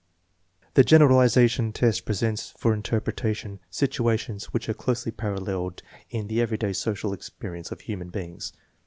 [0.73, 6.73] The generalization test presents for interpretation situa tions which are closely paralleled in the everyday
[6.73, 8.51] social experience of human beings.